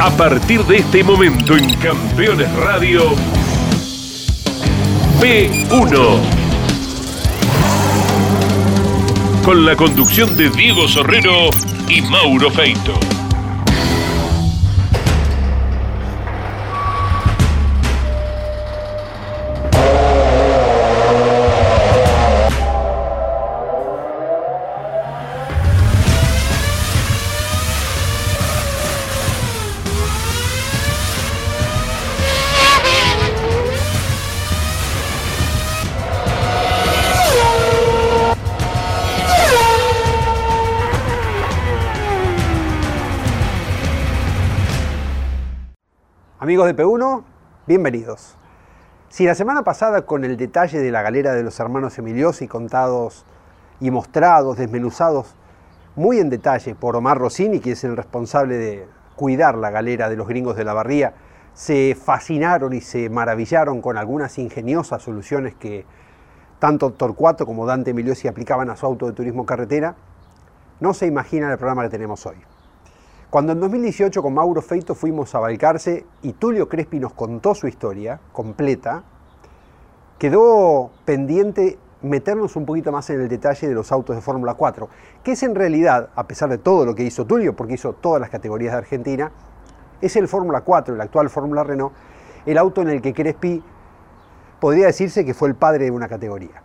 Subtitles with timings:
[0.00, 3.02] A partir de este momento en Campeones Radio,
[5.20, 6.20] P1.
[9.44, 11.50] Con la conducción de Diego Sorrero
[11.86, 13.19] y Mauro Feito.
[46.64, 47.24] De P1,
[47.66, 48.36] bienvenidos.
[49.08, 53.24] Si la semana pasada con el detalle de la galera de los hermanos Emiliosi contados
[53.80, 55.34] y mostrados, desmenuzados
[55.96, 58.86] muy en detalle por Omar Rossini, que es el responsable de
[59.16, 61.14] cuidar la galera de los gringos de la barría,
[61.54, 65.86] se fascinaron y se maravillaron con algunas ingeniosas soluciones que
[66.58, 69.94] tanto Torcuato como Dante Emiliosi aplicaban a su auto de turismo carretera,
[70.78, 72.36] no se imaginan el programa que tenemos hoy.
[73.30, 77.68] Cuando en 2018 con Mauro Feito fuimos a Balcarce y Tulio Crespi nos contó su
[77.68, 79.04] historia completa,
[80.18, 84.88] quedó pendiente meternos un poquito más en el detalle de los autos de Fórmula 4,
[85.22, 88.20] que es en realidad, a pesar de todo lo que hizo Tulio, porque hizo todas
[88.20, 89.30] las categorías de Argentina,
[90.00, 91.92] es el Fórmula 4, el actual Fórmula Renault,
[92.46, 93.62] el auto en el que Crespi
[94.58, 96.64] podría decirse que fue el padre de una categoría.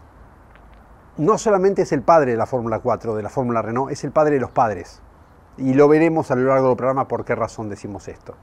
[1.18, 4.12] No solamente es el padre de la Fórmula 4, de la Fórmula Renault, es el
[4.12, 5.04] padre de los padres.
[5.58, 8.36] Y lo veremos a lo largo del programa por qué razón decimos esto.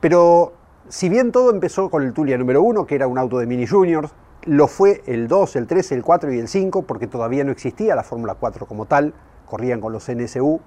[0.00, 0.52] Pero
[0.88, 3.66] si bien todo empezó con el Tulia número 1, que era un auto de Mini
[3.66, 4.14] Juniors,
[4.44, 7.94] lo fue el 2, el 3, el 4 y el 5, porque todavía no existía
[7.94, 9.12] la Fórmula 4 como tal,
[9.44, 10.60] corrían con los NSU,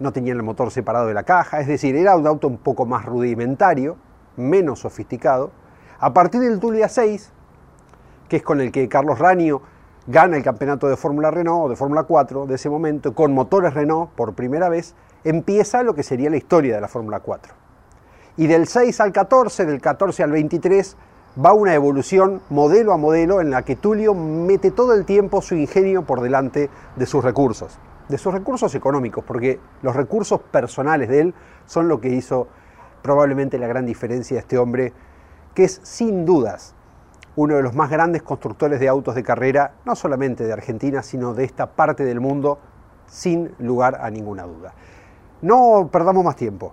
[0.00, 2.84] no tenían el motor separado de la caja, es decir, era un auto un poco
[2.84, 3.96] más rudimentario,
[4.36, 5.50] menos sofisticado.
[5.98, 7.32] A partir del Tulia 6,
[8.28, 9.62] que es con el que Carlos Ranio
[10.06, 13.74] gana el campeonato de Fórmula Renault o de Fórmula 4 de ese momento, con motores
[13.74, 14.94] Renault por primera vez,
[15.24, 17.52] empieza lo que sería la historia de la Fórmula 4.
[18.36, 20.96] Y del 6 al 14, del 14 al 23,
[21.44, 25.56] va una evolución modelo a modelo en la que Tulio mete todo el tiempo su
[25.56, 27.78] ingenio por delante de sus recursos,
[28.08, 31.34] de sus recursos económicos, porque los recursos personales de él
[31.66, 32.46] son lo que hizo
[33.02, 34.92] probablemente la gran diferencia de este hombre,
[35.54, 36.75] que es sin dudas
[37.36, 41.34] uno de los más grandes constructores de autos de carrera, no solamente de Argentina, sino
[41.34, 42.58] de esta parte del mundo,
[43.06, 44.72] sin lugar a ninguna duda.
[45.42, 46.72] No perdamos más tiempo.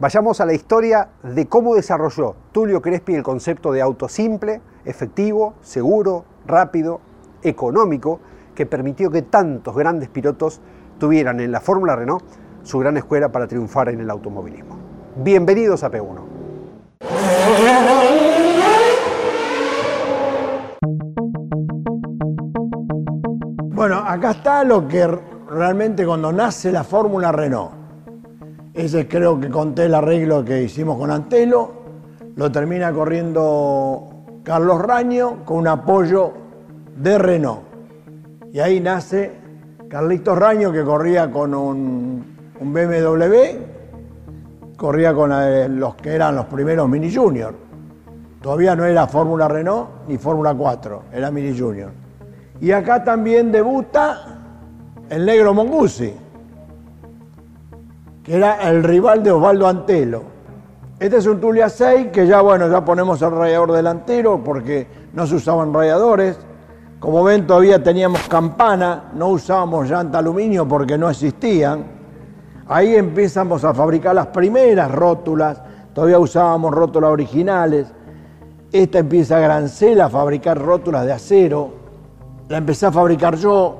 [0.00, 5.54] Vayamos a la historia de cómo desarrolló Tulio Crespi el concepto de auto simple, efectivo,
[5.62, 7.00] seguro, rápido,
[7.42, 8.18] económico,
[8.56, 10.60] que permitió que tantos grandes pilotos
[10.98, 12.24] tuvieran en la Fórmula Renault
[12.64, 14.76] su gran escuela para triunfar en el automovilismo.
[15.16, 18.01] Bienvenidos a P1.
[23.82, 25.04] Bueno, acá está lo que
[25.50, 27.72] realmente cuando nace la Fórmula Renault.
[28.72, 31.72] Ese creo que conté el arreglo que hicimos con Antelo.
[32.36, 34.08] Lo termina corriendo
[34.44, 36.32] Carlos Raño con un apoyo
[36.96, 37.62] de Renault.
[38.52, 39.32] Y ahí nace
[39.88, 43.34] Carlitos Raño que corría con un, un BMW,
[44.76, 47.52] corría con eh, los que eran los primeros Mini Junior.
[48.40, 52.01] Todavía no era Fórmula Renault ni Fórmula 4, era Mini Junior.
[52.62, 54.38] Y acá también debuta
[55.10, 56.14] el negro Mongusi,
[58.22, 60.22] que era el rival de Osvaldo Antelo.
[61.00, 65.26] Este es un Tulia 6 que ya, bueno, ya ponemos el rayador delantero porque no
[65.26, 66.38] se usaban rayadores.
[67.00, 71.84] Como ven, todavía teníamos campana, no usábamos llanta aluminio porque no existían.
[72.68, 75.60] Ahí empezamos a fabricar las primeras rótulas,
[75.92, 77.92] todavía usábamos rótulas originales.
[78.70, 81.81] Esta empieza Grancel a fabricar rótulas de acero,
[82.52, 83.78] la empecé a fabricar yo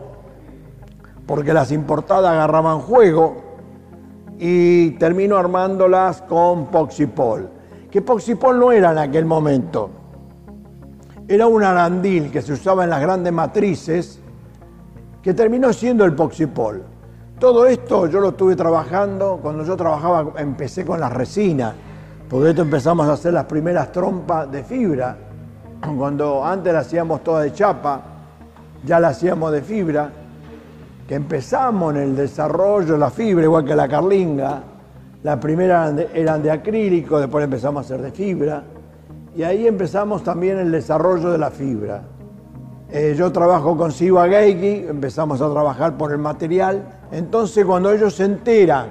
[1.27, 3.37] porque las importadas agarraban juego
[4.39, 7.51] y termino armándolas con Poxipol.
[7.91, 9.91] Que Poxipol no era en aquel momento.
[11.29, 14.21] Era un arandil que se usaba en las grandes matrices
[15.21, 16.83] que terminó siendo el Poxipol.
[17.39, 21.75] Todo esto yo lo estuve trabajando, cuando yo trabajaba empecé con las resinas,
[22.27, 25.19] porque esto empezamos a hacer las primeras trompas de fibra,
[25.99, 28.12] cuando antes las hacíamos todas de chapa,
[28.85, 30.11] ya la hacíamos de fibra,
[31.07, 34.63] que empezamos en el desarrollo de la fibra, igual que la carlinga.
[35.23, 38.65] La primera eran de, acrílico, después empezamos a hacer de fibra.
[39.37, 42.03] Y ahí empezamos también el desarrollo de la fibra.
[42.91, 46.83] Eh, yo trabajo con Siva Geiki, empezamos a trabajar por el material.
[47.11, 48.87] Entonces cuando ellos se enteran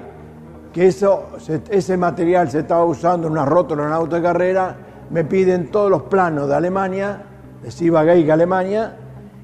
[0.72, 1.26] que eso,
[1.70, 4.76] ese material se estaba usando en una rótula en un auto de carrera,
[5.10, 7.22] me piden todos los planos de Alemania,
[7.62, 8.96] de Sivagay, Alemania,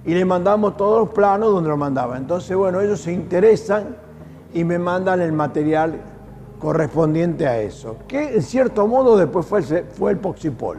[0.05, 2.17] y le mandamos todos los planos donde lo mandaba.
[2.17, 3.97] Entonces, bueno, ellos se interesan
[4.55, 6.01] y me mandan el material
[6.59, 10.79] correspondiente a eso, que en cierto modo después fue el, fue el Poxipol.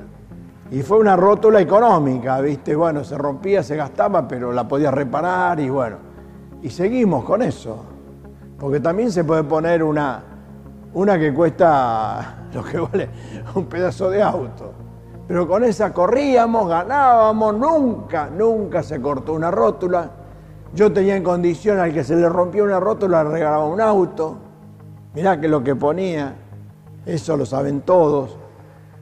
[0.71, 2.75] Y fue una rótula económica, ¿viste?
[2.75, 5.97] Bueno, se rompía, se gastaba, pero la podía reparar y bueno.
[6.61, 7.85] Y seguimos con eso.
[8.59, 10.21] Porque también se puede poner una,
[10.93, 13.09] una que cuesta lo que vale
[13.55, 14.73] un pedazo de auto.
[15.29, 20.09] Pero con esa corríamos, ganábamos, nunca, nunca se cortó una rótula.
[20.73, 24.37] Yo tenía en condición al que se le rompió una rótula, le regalaba un auto.
[25.13, 26.33] Mirá que lo que ponía,
[27.05, 28.35] eso lo saben todos.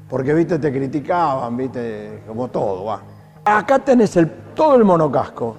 [0.09, 3.01] Porque, viste, te criticaban, viste, como todo, va.
[3.45, 5.55] Acá tenés el, todo el monocasco.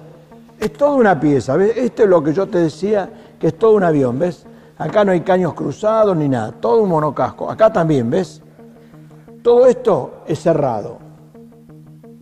[0.59, 1.77] Es toda una pieza, ¿ves?
[1.77, 4.45] Esto es lo que yo te decía, que es todo un avión, ¿ves?
[4.77, 7.49] Acá no hay caños cruzados ni nada, todo un monocasco.
[7.49, 8.43] Acá también, ¿ves?
[9.41, 10.97] Todo esto es cerrado.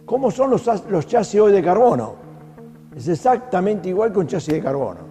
[0.05, 2.13] ¿Cómo son los, los chasis hoy de carbono?
[2.95, 5.01] Es exactamente igual que un chasis de carbono.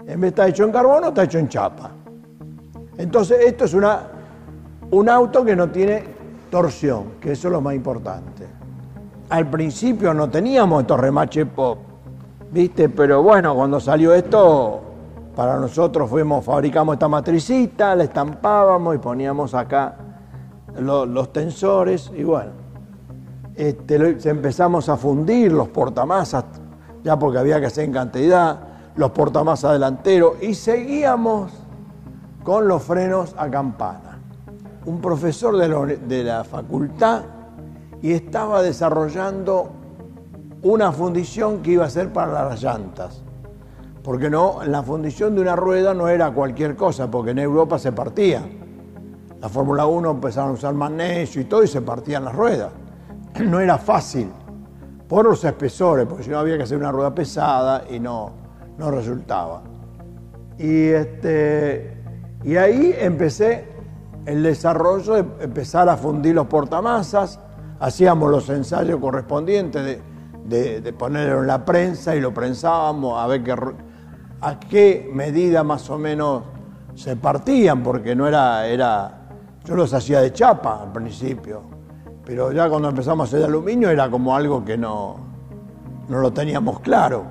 [0.00, 1.90] En vez de estar hecho en carbono, está hecho en chapa.
[2.98, 4.02] Entonces, esto es una,
[4.90, 6.04] un auto que no tiene
[6.50, 8.46] torsión, que eso es lo más importante.
[9.30, 11.78] Al principio no teníamos estos remaches pop,
[12.52, 12.88] ¿viste?
[12.88, 14.80] Pero bueno, cuando salió esto,
[15.34, 19.96] para nosotros fuimos, fabricamos esta matricita, la estampábamos y poníamos acá
[20.78, 22.52] los, tensores y bueno,
[23.54, 26.44] este, empezamos a fundir los portamasas,
[27.02, 28.60] ya porque había que hacer en cantidad,
[28.96, 31.52] los portamasas delanteros y seguíamos
[32.42, 34.14] con los frenos a campana
[34.86, 37.22] un profesor de la, facultad
[38.02, 39.70] y estaba desarrollando
[40.62, 43.22] una fundición que iba a ser para las llantas.
[44.02, 47.92] Porque no, la fundición de una rueda no era cualquier cosa, porque en Europa se
[47.92, 48.42] partía.
[49.44, 52.72] La Fórmula 1 empezaron a usar magnesio y todo y se partían las ruedas.
[53.40, 54.30] No era fácil
[55.06, 58.32] por los espesores, porque si no había que hacer una rueda pesada y no,
[58.78, 59.62] no resultaba.
[60.56, 61.94] Y, este,
[62.42, 63.68] y ahí empecé
[64.24, 67.38] el desarrollo de empezar a fundir los portamasas,
[67.80, 70.00] hacíamos los ensayos correspondientes
[70.46, 73.54] de, ponerlo en la prensa y lo prensábamos a ver qué,
[74.40, 76.44] a qué medida más o menos
[76.94, 79.23] se partían, porque no era, era,
[79.64, 81.62] yo los hacía de chapa al principio,
[82.24, 85.16] pero ya cuando empezamos a hacer aluminio era como algo que no,
[86.08, 87.24] no lo teníamos claro.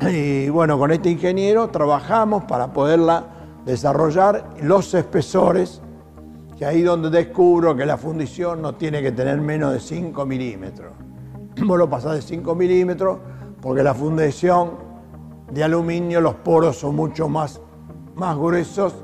[0.00, 3.24] Y bueno, con este ingeniero trabajamos para poderla
[3.66, 5.82] desarrollar los espesores
[6.56, 10.92] que ahí donde descubro que la fundición no tiene que tener menos de 5 milímetros.
[11.66, 13.18] Vos lo pasás de 5 milímetros
[13.60, 14.70] porque la fundición
[15.52, 17.60] de aluminio, los poros son mucho más,
[18.14, 18.94] más gruesos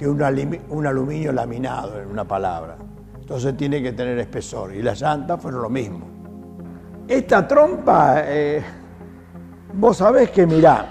[0.00, 2.74] que un, aluminio laminado, en una palabra.
[3.20, 4.74] Entonces tiene que tener espesor.
[4.74, 6.06] Y las llantas fueron lo mismo.
[7.06, 8.64] Esta trompa, eh,
[9.74, 10.86] vos sabés que mirá,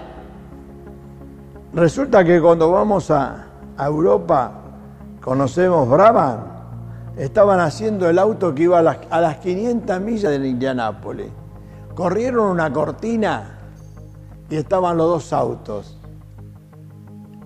[1.74, 3.46] resulta que cuando vamos a,
[3.76, 4.52] a Europa
[5.20, 6.38] conocemos Brabham,
[7.16, 11.32] estaban haciendo el auto que iba a las, 500 millas de Indianápolis.
[11.96, 13.58] Corrieron una cortina
[14.48, 15.99] y estaban los dos autos.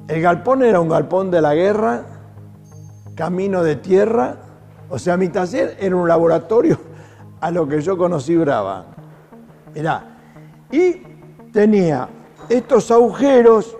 [0.09, 2.03] El galpón era un galpón de la guerra,
[3.15, 4.37] camino de tierra,
[4.91, 6.79] o sea, mi taller era un laboratorio
[7.41, 8.37] a lo que yo conocí.
[9.75, 10.05] Mirá,
[10.71, 11.03] y
[11.53, 12.09] tenía
[12.49, 13.77] estos agujeros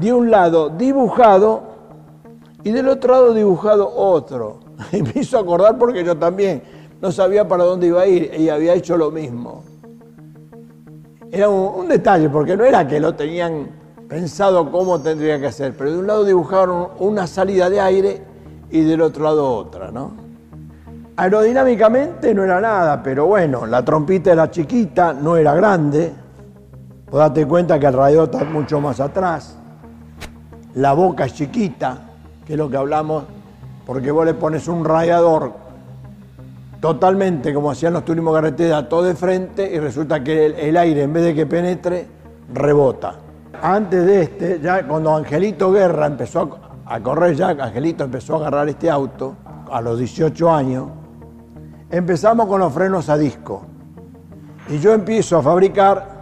[0.00, 1.62] de un lado dibujado
[2.64, 4.60] y del otro lado dibujado otro.
[4.92, 6.62] Y me hizo acordar porque yo también
[7.00, 9.64] no sabía para dónde iba a ir y había hecho lo mismo.
[11.30, 13.68] Era un, detalle, porque no era que lo tenían
[14.08, 18.22] pensado cómo tendría que hacer, pero de un lado dibujaron una salida de aire
[18.70, 20.12] y del otro lado otra, ¿no?
[21.16, 26.12] Aerodinámicamente no era nada, pero bueno, la trompita era chiquita, no era grande.
[27.10, 29.56] Vos date cuenta que el radiador está mucho más atrás.
[30.74, 31.98] La boca es chiquita,
[32.46, 33.24] que es lo que hablamos,
[33.84, 35.52] porque vos le pones un radiador
[36.80, 41.12] totalmente como hacían los turismos carretera, todo de frente y resulta que el, aire en
[41.12, 42.06] vez de que penetre,
[42.54, 43.27] rebota.
[43.60, 48.68] Antes de este, ya cuando Angelito Guerra empezó a, correr, ya Angelito empezó a agarrar
[48.68, 49.34] este auto
[49.70, 50.88] a los 18 años,
[51.90, 53.62] empezamos con los frenos a disco.
[54.68, 56.18] Y yo empiezo a fabricar,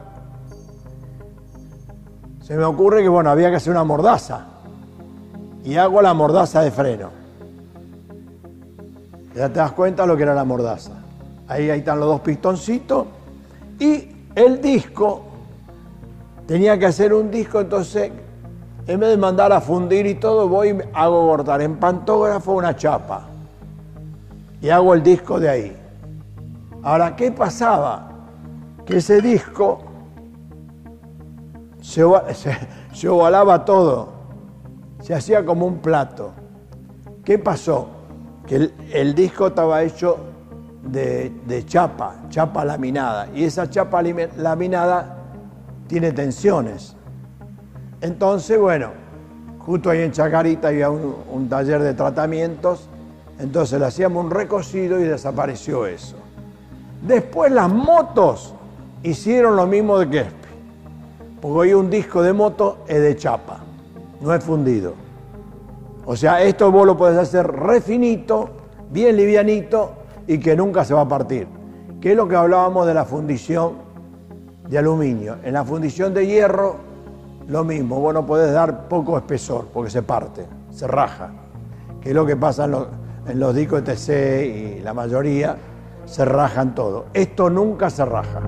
[2.43, 4.47] se me ocurre que bueno, había que hacer una mordaza
[5.65, 7.11] y hago la mordaza de freno.
[9.35, 10.93] Ya te das cuenta lo que era la mordaza.
[11.49, 13.07] Ahí, ahí están los dos pistoncitos
[13.79, 15.26] y el disco,
[16.47, 18.13] tenía que hacer un disco, entonces
[18.89, 22.77] En vez de mandar a fundir y todo, voy y hago cortar en pantógrafo una
[22.77, 23.27] chapa.
[24.61, 25.77] Y hago el disco de ahí.
[26.85, 28.09] Ahora, ¿qué pasaba?
[28.85, 29.81] Que ese disco
[31.81, 32.05] se,
[32.93, 34.09] se, ovalaba todo,
[35.01, 36.31] se hacía como un plato.
[37.25, 37.89] ¿Qué pasó?
[38.47, 40.17] Que el, disco estaba hecho
[40.85, 44.01] de, chapa, chapa laminada, y esa chapa
[44.37, 45.16] laminada
[45.87, 46.97] tiene tensiones.
[48.01, 48.91] Entonces, bueno,
[49.59, 52.89] justo ahí en Chacarita había un, taller de tratamientos,
[53.39, 56.17] entonces le hacíamos un recocido y desapareció eso.
[57.03, 58.55] Después las motos
[59.03, 60.49] hicieron lo mismo de Kespi,
[61.41, 63.61] porque hoy un disco de moto es de chapa,
[64.21, 64.95] no es fundido.
[66.05, 68.51] O sea, esto vos lo podés hacer refinito,
[68.91, 69.93] bien livianito
[70.27, 71.49] y que nunca se va a partir.
[72.01, 73.86] Que es lo que hablábamos de la fundición
[74.69, 75.37] de aluminio.
[75.43, 76.77] En la fundición de hierro
[77.49, 81.31] lo mismo, vos no podés dar poco espesor porque se parte, se raja,
[82.01, 85.57] que es lo que pasa en los, discos de TC y la mayoría
[86.05, 87.07] se rajan todo.
[87.15, 88.43] Esto nunca se raja.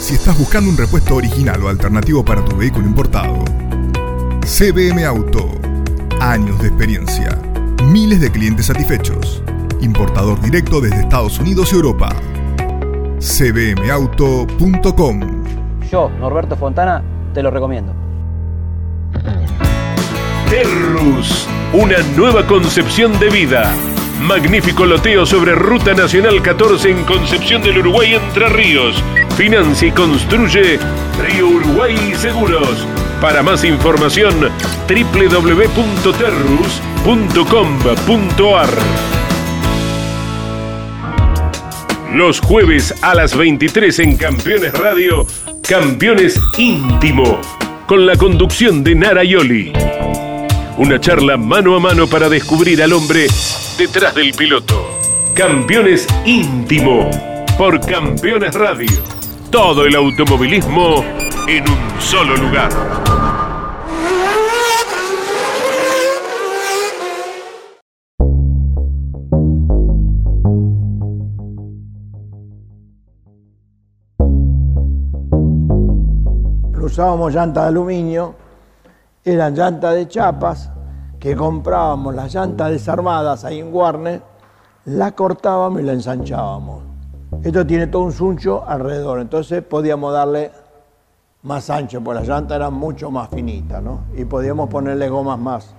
[0.00, 3.42] Si estás buscando un repuesto original o alternativo para tu vehículo importado,
[4.44, 5.50] CBM Auto.
[6.20, 7.40] Años de experiencia
[7.82, 9.42] Miles de clientes satisfechos.
[9.80, 12.10] Importador directo desde Estados Unidos y Europa.
[13.20, 14.40] cbmauto.com
[15.90, 17.94] Yo, Norberto Fontana, te lo recomiendo.
[20.50, 23.74] Terrus, una nueva concepción de vida.
[24.20, 29.02] Magnífico loteo sobre Ruta Nacional 14 en Concepción del Uruguay Entre Ríos.
[29.36, 30.78] Financia y construye
[31.18, 32.86] Río Uruguay Seguros.
[33.20, 34.48] Para más información,
[34.88, 38.68] www.terrus.com .com.ar
[42.14, 45.26] Los jueves a las 23 en Campeones Radio,
[45.68, 47.38] Campeones Íntimo,
[47.86, 49.70] con la conducción de Nara Yoli.
[50.78, 53.26] Una charla mano a mano para descubrir al hombre
[53.76, 54.98] detrás del piloto.
[55.34, 57.10] Campeones Íntimo,
[57.58, 59.02] por Campeones Radio.
[59.50, 61.04] Todo el automovilismo
[61.46, 62.70] en un solo lugar.
[76.94, 78.34] usábamos llantas de aluminio,
[79.24, 80.70] eran llantas de chapas,
[81.18, 84.22] que comprábamos las llantas desarmadas ahí en Warner,
[84.84, 86.84] la cortábamos y la ensanchábamos.
[87.42, 90.52] Esto tiene todo un suncho alrededor, entonces podíamos darle
[91.44, 94.00] más ancho, porque las llantas eran mucho más finitas, ¿no?
[94.16, 95.74] Y podíamos ponerle gomas más.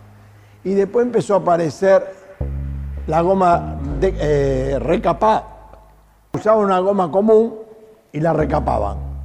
[0.63, 2.05] Y después empezó a aparecer
[3.07, 5.43] la goma de, eh, recapá.
[6.33, 7.55] Usaban una goma común
[8.11, 9.15] y la recapaban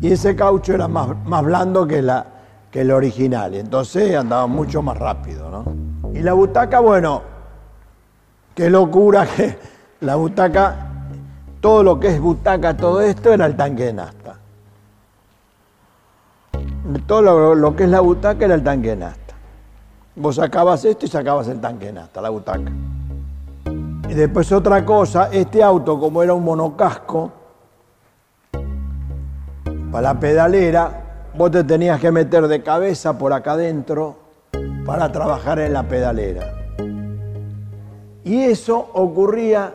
[0.00, 2.24] y ese caucho era más, más blando que, la,
[2.70, 5.50] que el original, y entonces andaba mucho más rápido.
[5.50, 6.12] ¿no?
[6.14, 7.22] Y la butaca, bueno,
[8.54, 9.58] qué locura que
[10.00, 10.76] la butaca,
[11.60, 14.38] todo lo que es butaca, todo esto era el tanque de nasta.
[17.06, 19.34] Todo lo, que es la butaca era el tanque nasta.
[20.16, 22.72] Vos sacabas esto y sacabas el tanque nasta, la butaca.
[24.08, 27.30] Y después otra cosa, este auto como era un monocasco,
[29.92, 34.16] para la pedalera, vos te tenías que meter de cabeza por acá adentro
[34.86, 36.54] para trabajar en la pedalera.
[38.24, 39.74] Y eso ocurría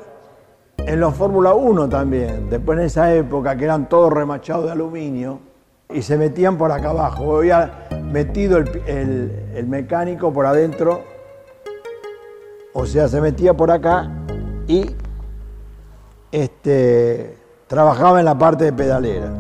[0.77, 5.52] en los Fórmula 1 también, después en esa época que eran todos remachados de aluminio
[5.93, 7.37] y se metían por acá abajo.
[7.37, 11.01] Había metido el, el mecánico por adentro,
[12.73, 14.09] o sea, se metía por acá
[14.67, 14.95] y
[16.31, 19.31] este, trabajaba en la parte de pedalera.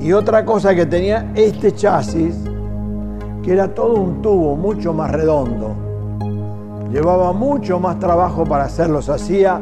[0.00, 2.36] Y otra cosa que tenía este chasis,
[3.42, 5.74] que era todo un tubo mucho más redondo.
[6.90, 9.02] Llevaba mucho más trabajo para hacerlo.
[9.02, 9.60] Se hacía,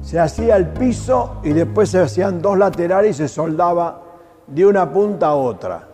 [0.00, 4.09] se hacía el piso y después se hacían dos laterales y se soldaba
[4.50, 5.88] de una punta a otra.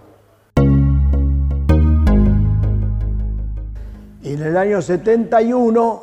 [4.22, 6.02] Y en el año 71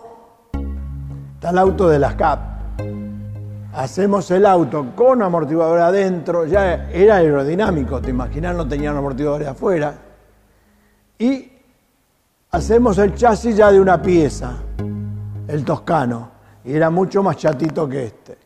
[1.36, 2.53] está el auto de las CAP
[3.74, 9.95] hacemos el auto con amortiguador adentro, ya era aerodinámico, te imaginas, no tenían amortiguadores afuera,
[11.17, 11.51] y
[12.51, 14.53] hacemos el chasis ya de una pieza,
[15.48, 16.29] el toscano,
[16.63, 18.38] y era mucho más chatito que este,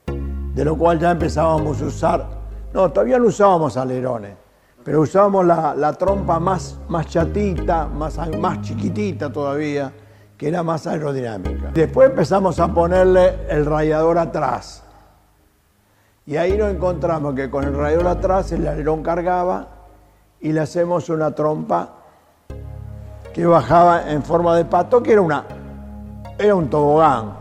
[0.53, 2.37] de lo cual ya empezábamos a usar,
[2.74, 4.36] no, todavía no usábamos alerones,
[4.83, 9.91] pero usábamos la, trompa más, más chatita, más, más chiquitita todavía,
[10.38, 11.71] que era más aerodinámica.
[11.74, 14.83] Después empezamos a ponerle el radiador atrás.
[16.25, 19.67] Y ahí nos encontramos que con el radiador atrás el alerón cargaba
[20.41, 21.93] y le hacemos una trompa
[23.33, 25.45] que bajaba en forma de pato, que era, una,
[26.38, 27.33] era un tobogán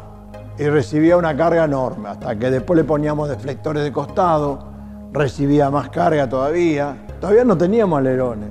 [0.59, 4.76] y recibía una carga enorme, hasta que después le poníamos deflectores de costado,
[5.17, 6.97] recibía más carga todavía.
[7.21, 8.51] Todavía no teníamos alerones.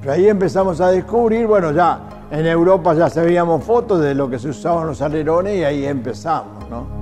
[0.00, 4.28] Pero ahí empezamos a descubrir, bueno, ya en Europa ya se veíamos fotos de lo
[4.28, 6.98] que se usaban los alerones y ahí empezamos, ¿no?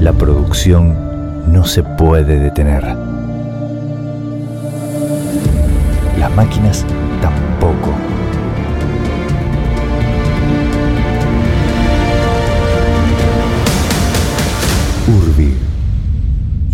[0.00, 2.84] La producción no se puede detener.
[6.18, 6.84] Las máquinas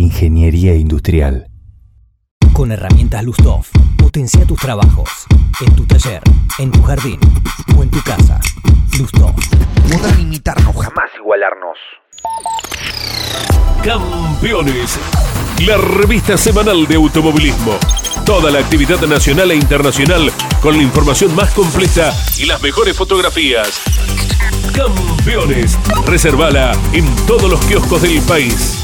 [0.04, 1.46] Ingeniería industrial.
[2.52, 3.64] Con herramientas Lustov,
[3.96, 5.08] potencia tus trabajos.
[5.66, 6.20] En tu taller,
[6.58, 7.18] en tu jardín
[7.74, 8.38] o en tu casa.
[8.98, 9.34] Lustov.
[9.90, 11.78] Podrán imitarnos, jamás igualarnos.
[13.82, 14.98] Campeones,
[15.66, 17.78] la revista semanal de automovilismo.
[18.26, 20.30] Toda la actividad nacional e internacional
[20.60, 23.80] con la información más completa y las mejores fotografías.
[24.74, 28.83] Campeones, reservala en todos los kioscos del país.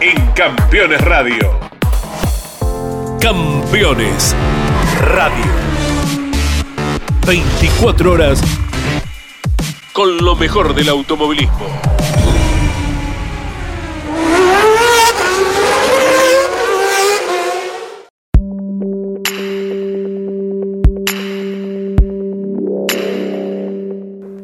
[0.00, 1.58] en Campeones Radio.
[3.20, 4.34] Campeones
[5.00, 5.44] Radio.
[7.26, 8.40] 24 horas
[9.92, 11.66] con lo mejor del automovilismo.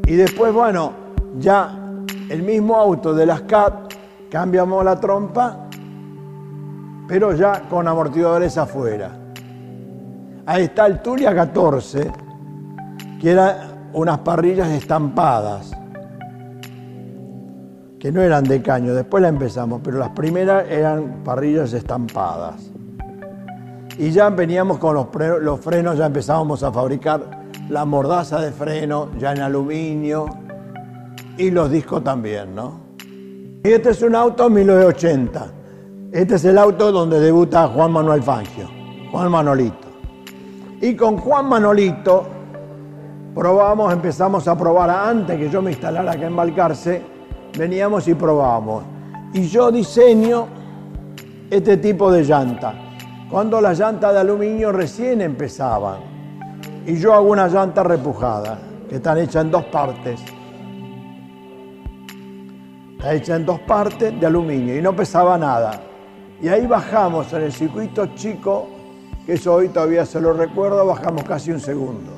[0.06, 0.92] Y después, bueno,
[1.38, 1.78] ya
[2.28, 3.93] el mismo auto de las CAT,
[4.34, 5.68] cambiamos la trompa,
[7.06, 9.16] pero ya con amortiguadores afuera.
[10.44, 12.10] Ahí está el Tulia 14,
[13.20, 15.70] que era unas parrillas estampadas,
[18.00, 22.72] que no eran de caño, después la empezamos, pero las primeras eran parrillas estampadas.
[23.98, 25.06] Y ya veníamos con los,
[25.42, 30.26] los frenos, ya empezábamos a fabricar la mordaza de freno, ya en aluminio,
[31.38, 32.83] y los discos también, ¿no?
[33.66, 35.46] Y este es un auto 1980.
[36.12, 38.68] Este es el auto donde debuta Juan Manuel Fangio,
[39.10, 39.88] Juan Manolito.
[40.82, 42.26] Y con Juan Manolito
[43.34, 47.00] probamos, empezamos a probar antes que yo me instalara acá en Balcarce,
[47.56, 48.84] veníamos y probábamos.
[49.32, 50.46] Y yo diseño
[51.48, 52.74] este tipo de llanta.
[53.30, 56.00] Cuando las llantas de aluminio recién empezaban.
[56.84, 58.58] Y yo hago una llanta repujada,
[58.90, 60.20] que están hechas en dos partes.
[63.04, 65.78] Está hecha en dos partes de aluminio y no pesaba nada.
[66.40, 68.66] Y ahí bajamos en el circuito chico,
[69.26, 72.10] que eso hoy todavía se lo recuerdo, bajamos casi un segundo.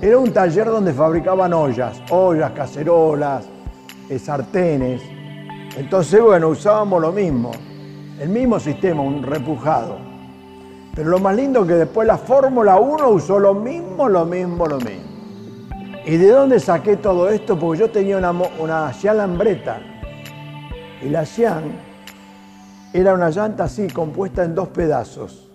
[0.00, 3.44] Era un taller donde fabricaban ollas, ollas, cacerolas,
[4.08, 5.02] eh, sartenes.
[5.76, 7.50] Entonces, bueno, usábamos lo mismo,
[8.20, 9.96] el mismo sistema, un repujado.
[10.94, 14.64] Pero lo más lindo es que después la Fórmula 1 usó lo mismo, lo mismo,
[14.64, 15.10] lo mismo.
[16.06, 17.58] ¿Y de dónde saqué todo esto?
[17.58, 19.90] Porque yo tenía una, una Lambretta.
[21.02, 21.64] Y la Xian
[22.92, 25.48] era una llanta así, compuesta en dos pedazos.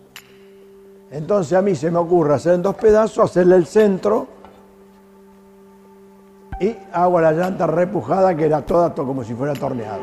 [1.11, 4.27] Entonces a mí se me ocurre hacer en dos pedazos, hacerle el centro
[6.59, 9.99] y hago la llanta repujada que era toda como si fuera torneada.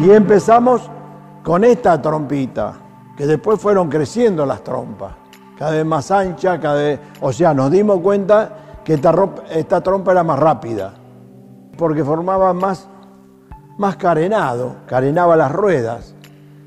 [0.00, 0.90] Y empezamos
[1.42, 2.74] con esta trompita,
[3.16, 5.12] que después fueron creciendo las trompas,
[5.56, 10.24] cada vez más ancha, cada vez, o sea, nos dimos cuenta que esta, trompa era
[10.24, 10.94] más rápida,
[11.76, 12.88] porque formaba más,
[13.78, 16.14] más carenado, carenaba las ruedas.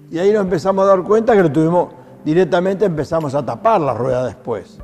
[0.10, 1.90] Y ahí nos empezamos a dar cuenta que lo tuvimos,
[2.24, 4.80] directamente empezamos a tapar la rueda después.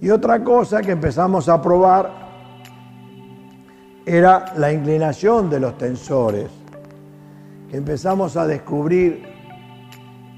[0.00, 2.10] Y otra cosa que empezamos a probar
[4.06, 6.50] era la inclinación de los tensores,
[7.72, 9.34] empezamos a descubrir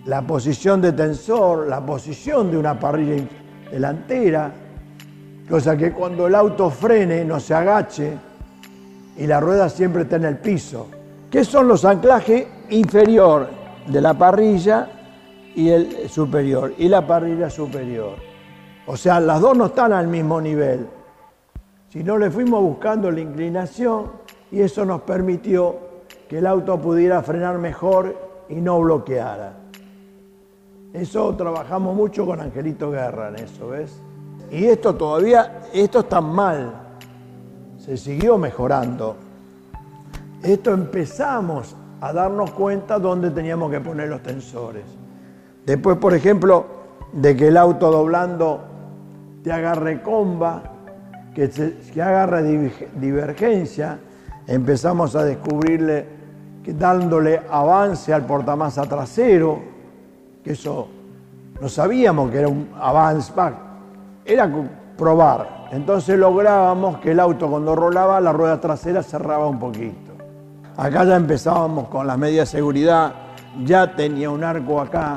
[0.06, 3.24] la posición de tensor, la posición de una parrilla
[3.70, 4.52] delantera,
[5.48, 8.16] cosa que cuando el auto frene no se agache
[9.16, 10.88] y la rueda siempre está en el piso.
[11.30, 13.48] ¿Qué son los anclajes inferior
[13.86, 14.88] de la parrilla
[15.54, 16.74] y el superior?
[16.78, 18.16] Y la parrilla superior.
[18.86, 20.86] O sea, las dos no están al mismo nivel.
[21.88, 24.10] Si no le fuimos buscando la inclinación
[24.50, 25.76] y eso nos permitió
[26.28, 28.14] que el auto pudiera frenar mejor
[28.48, 29.54] y no bloqueara.
[30.92, 34.00] Eso trabajamos mucho con Angelito Guerra en eso, ¿ves?
[34.50, 36.72] Y esto todavía, esto está mal.
[37.78, 39.16] Se siguió mejorando.
[40.42, 44.84] Esto empezamos a darnos cuenta dónde teníamos que poner los tensores.
[45.64, 46.66] Después, por ejemplo,
[47.12, 48.60] de que el auto doblando
[49.42, 50.62] te agarre comba,
[51.34, 51.50] que,
[51.92, 52.42] que agarre
[53.00, 53.98] divergencia,
[54.46, 56.06] empezamos a descubrirle
[56.62, 59.60] que dándole avance al portamasa trasero,
[60.42, 60.88] que eso
[61.60, 63.32] no sabíamos que era un avance,
[64.26, 64.50] era
[64.96, 65.68] probar.
[65.72, 70.12] Entonces lográbamos que el auto cuando rolaba la rueda trasera cerraba un poquito.
[70.76, 73.12] Acá ya empezábamos con las medidas de seguridad,
[73.64, 75.16] ya tenía un arco acá,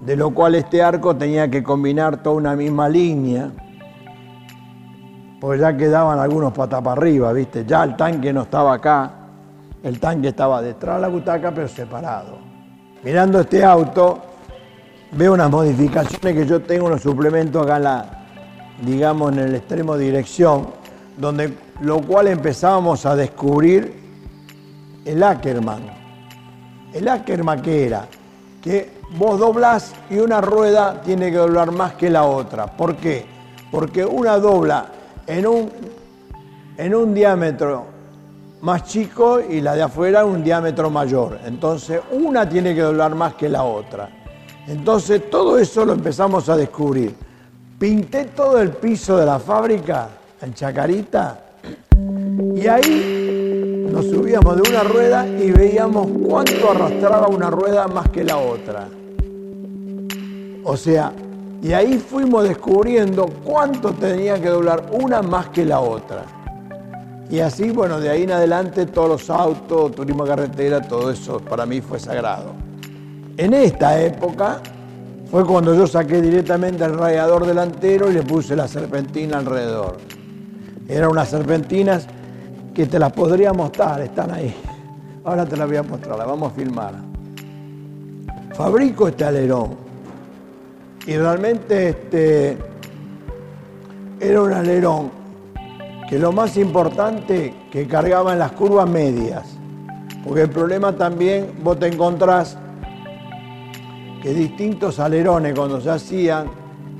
[0.00, 3.50] de lo cual este arco tenía que combinar toda una misma línea,
[5.40, 7.64] porque ya quedaban algunos patas para arriba, ¿viste?
[7.64, 9.10] Ya el tanque no estaba acá,
[9.82, 12.38] el tanque estaba detrás de la butaca, pero separado.
[13.02, 14.18] Mirando este auto,
[15.12, 18.26] veo unas modificaciones que yo tengo, unos suplementos acá en la,
[18.82, 20.68] digamos, en el extremo dirección,
[21.16, 23.94] donde lo cual empezábamos a descubrir
[25.04, 25.82] el Ackerman.
[26.92, 28.06] El Ackerman que era
[28.62, 32.66] que vos doblás y una rueda tiene que doblar más que la otra.
[32.66, 33.24] ¿Por qué?
[33.70, 34.86] Porque una dobla
[35.26, 35.70] en un,
[36.76, 37.86] en un diámetro
[38.60, 41.38] más chico y la de afuera un diámetro mayor.
[41.44, 44.19] Entonces una tiene que doblar más que la otra.
[44.70, 47.12] Entonces todo eso lo empezamos a descubrir.
[47.76, 51.40] Pinté todo el piso de la fábrica en Chacarita
[52.54, 58.22] y ahí nos subíamos de una rueda y veíamos cuánto arrastraba una rueda más que
[58.22, 58.86] la otra.
[60.62, 61.12] O sea,
[61.60, 66.26] y ahí fuimos descubriendo cuánto tenía que doblar una más que la otra.
[67.28, 71.66] Y así, bueno, de ahí en adelante todos los autos, turismo carretera, todo eso para
[71.66, 72.69] mí fue sagrado.
[73.40, 74.60] En esta época
[75.30, 79.96] fue cuando yo saqué directamente el radiador delantero y le puse la serpentina alrededor.
[80.86, 82.06] Eran unas serpentinas
[82.74, 84.54] que te las podría mostrar, están ahí.
[85.24, 86.92] Ahora te las voy a mostrar, las vamos a filmar.
[88.52, 89.70] Fabrico este alerón
[91.06, 92.58] y realmente este
[94.20, 95.10] era un alerón
[96.10, 99.46] que lo más importante que cargaba en las curvas medias,
[100.26, 102.58] porque el problema también vos te encontrás
[104.22, 106.46] que distintos alerones cuando se hacían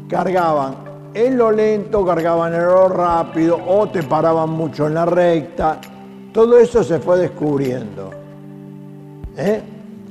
[0.08, 0.74] cargaban
[1.12, 5.80] en lo lento, cargaban en lo rápido o te paraban mucho en la recta.
[6.32, 8.10] Todo eso se fue descubriendo.
[9.36, 9.62] ¿eh?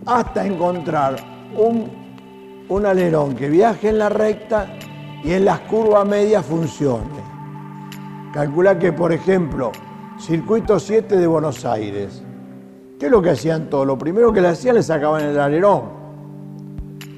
[0.06, 1.16] Hasta encontrar
[1.58, 1.90] un,
[2.68, 4.68] un alerón que viaje en la recta
[5.24, 7.30] y en las curvas medias funcione.
[8.34, 9.72] Calcula que, por ejemplo,
[10.20, 12.22] circuito 7 de Buenos Aires,
[13.00, 13.88] ¿qué es lo que hacían todos?
[13.88, 15.99] Lo primero que le hacían le sacaban el alerón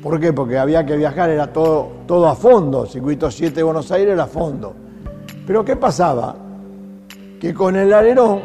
[0.01, 0.33] ¿Por qué?
[0.33, 4.23] Porque había que viajar, era todo, todo a fondo, circuito 7 de Buenos Aires era
[4.23, 4.73] a fondo.
[5.45, 6.35] Pero ¿qué pasaba?
[7.39, 8.41] Que con el alerón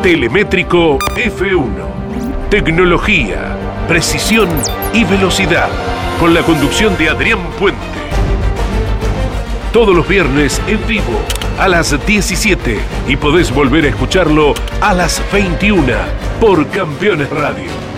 [0.03, 2.51] Telemétrico F1.
[2.51, 3.57] Tecnología,
[3.89, 4.51] precisión
[4.93, 5.71] y velocidad.
[6.21, 7.81] Con la conducción de Adrián Puente.
[9.73, 11.19] Todos los viernes en vivo
[11.59, 15.95] a las 17 y podés volver a escucharlo a las 21
[16.39, 17.90] por Campeones Radio.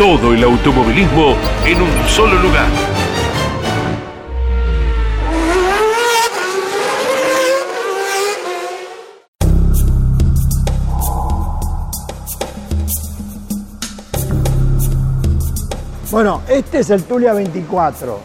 [0.00, 1.34] Todo el automovilismo
[1.66, 2.64] en un solo lugar.
[16.10, 18.20] Bueno, este es el Tulia 24,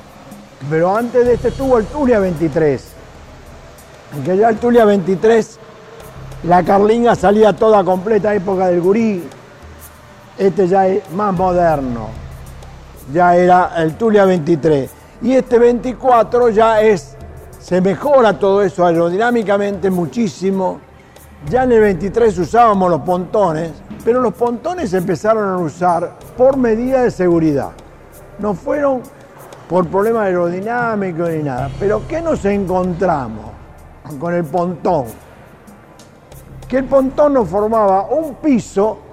[0.70, 2.86] pero antes de este estuvo el Tulia 23.
[4.14, 5.60] Aunque ya el Tulia 23,
[6.44, 9.24] la carlinga salía toda completa, época del gurí.
[10.38, 12.10] Este ya es más moderno,
[13.14, 14.92] ya era el Tulia 23.
[15.22, 17.16] Y este 24 ya es,
[17.58, 20.82] se mejora todo eso aerodinámicamente muchísimo.
[21.50, 23.72] Ya en el 23 usábamos los pontones,
[24.04, 27.70] pero los pontones se empezaron a usar por medida de seguridad.
[28.40, 29.02] No fueron
[29.70, 31.70] por problemas aerodinámicos ni nada.
[31.80, 33.46] Pero ¿qué nos encontramos
[34.20, 35.06] con el pontón?
[36.68, 39.05] Que el pontón nos formaba un piso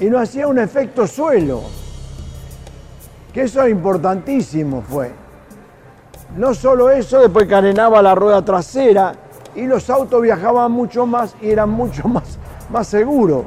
[0.00, 1.62] y no hacía un efecto suelo.
[3.32, 5.10] Que eso es importantísimo fue.
[6.36, 9.12] No solo eso, después carenaba la rueda trasera
[9.54, 12.38] y los autos viajaban mucho más y eran mucho más,
[12.70, 13.44] más seguros.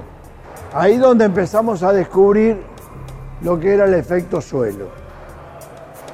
[0.73, 2.57] Ahí donde empezamos a descubrir
[3.41, 4.87] lo que era el efecto suelo.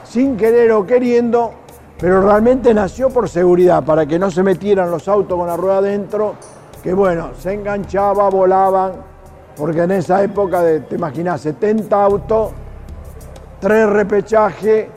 [0.04, 1.52] Sin querer o queriendo,
[2.00, 5.78] pero realmente nació por seguridad, para que no se metieran los autos con la rueda
[5.78, 6.36] adentro,
[6.82, 8.94] que bueno, se enganchaba, volaban,
[9.58, 12.52] porque en esa época, te imaginas, 70 autos,
[13.60, 14.88] tres repechajes,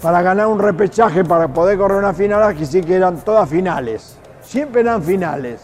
[0.00, 4.16] para ganar un repechaje, para poder correr una final, aquí sí que eran todas finales,
[4.42, 5.60] siempre eran finales.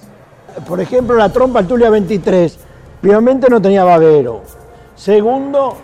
[0.66, 2.58] Por ejemplo, la trompa Tulia 23,
[3.00, 4.42] primeramente no tenía babero.
[4.96, 5.76] Segundo,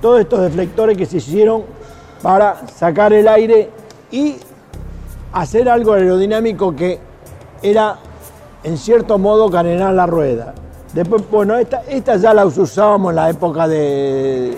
[0.00, 1.64] todos estos deflectores que se hicieron
[2.22, 3.70] para sacar el aire
[4.10, 4.36] y
[5.32, 6.98] hacer algo aerodinámico que
[7.62, 7.96] era
[8.62, 10.54] en cierto modo carenar la rueda.
[10.92, 14.56] Después, bueno, esta, esta ya la usábamos en la época de,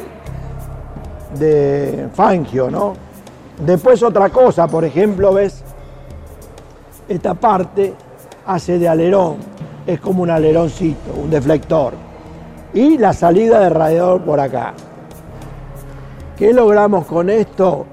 [1.38, 2.94] de Fangio, ¿no?
[3.64, 5.62] Después otra cosa, por ejemplo, ves,
[7.08, 7.94] esta parte
[8.46, 9.36] hace de alerón,
[9.86, 11.92] es como un aleroncito, un deflector.
[12.72, 14.72] Y la salida de radiador por acá.
[16.38, 17.86] ¿Qué logramos con esto?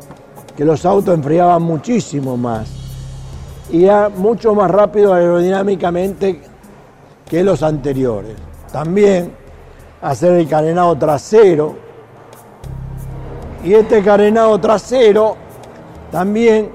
[0.56, 2.80] Que los autos enfriaban muchísimo más
[3.72, 6.42] y era mucho más rápido aerodinámicamente
[7.30, 8.36] que los anteriores.
[8.74, 9.32] También
[10.02, 11.76] hacer el carenado trasero
[13.64, 15.36] y este carenado trasero
[16.12, 16.72] también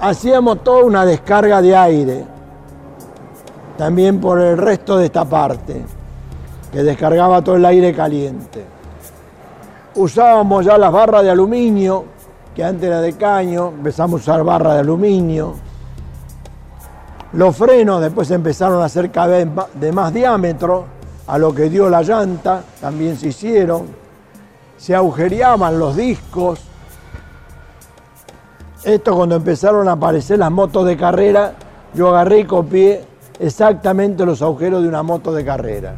[0.00, 2.24] hacíamos toda una descarga de aire,
[3.76, 5.84] también por el resto de esta parte,
[6.72, 8.64] que descargaba todo el aire caliente.
[9.94, 12.04] Usábamos ya las barras de aluminio,
[12.54, 15.67] que antes era de caño, empezamos a usar barras de aluminio.
[17.32, 20.86] Los frenos después empezaron a ser cada vez de más diámetro,
[21.26, 23.86] a lo que dio la llanta, también se hicieron.
[24.78, 26.60] Se agujereaban los discos.
[28.82, 31.52] Esto cuando empezaron a aparecer las motos de carrera,
[31.92, 33.04] yo agarré y copié
[33.38, 35.96] exactamente los agujeros de una moto de carrera.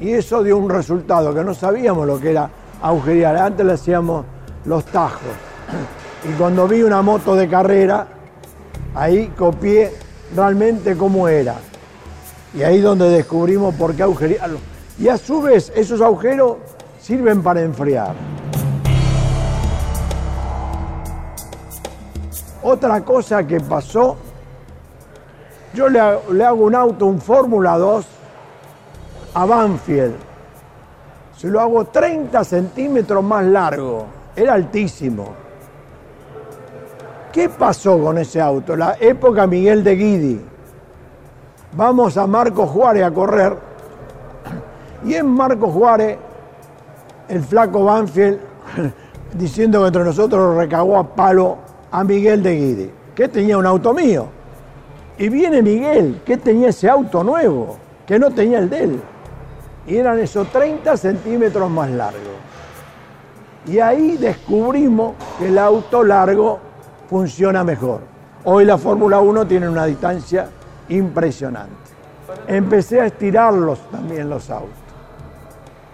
[0.00, 2.50] Y eso dio un resultado, que no sabíamos lo que era
[2.82, 3.36] agujerear.
[3.38, 4.26] Antes le hacíamos
[4.66, 5.32] los tajos.
[6.28, 8.06] Y cuando vi una moto de carrera,
[8.94, 9.92] ahí copié
[10.34, 11.56] realmente cómo era.
[12.54, 14.58] Y ahí donde descubrimos por qué agujerearlo.
[14.98, 16.56] Y a su vez, esos agujeros
[17.00, 18.14] sirven para enfriar.
[22.62, 24.16] Otra cosa que pasó,
[25.74, 28.06] yo le le hago un auto, un Fórmula 2,
[29.34, 30.14] a Banfield.
[31.36, 34.06] Se lo hago 30 centímetros más largo.
[34.36, 35.41] Era altísimo.
[37.32, 38.76] ¿Qué pasó con ese auto?
[38.76, 40.40] La época Miguel de Guidi.
[41.74, 43.56] Vamos a Marco Juárez a correr.
[45.06, 46.18] Y en Marco Juárez,
[47.28, 48.38] el flaco Banfield,
[49.34, 51.56] diciendo que entre nosotros recagó a palo
[51.90, 54.26] a Miguel de Guidi, que tenía un auto mío.
[55.16, 59.00] Y viene Miguel, que tenía ese auto nuevo, que no tenía el de él.
[59.86, 62.20] Y eran esos 30 centímetros más largos.
[63.66, 66.71] Y ahí descubrimos que el auto largo
[67.12, 68.00] funciona mejor.
[68.44, 70.48] Hoy la Fórmula 1 tiene una distancia
[70.88, 71.74] impresionante.
[72.46, 74.70] Empecé a estirarlos también los autos.